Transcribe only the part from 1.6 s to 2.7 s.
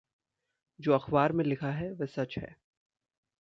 है वह सच है।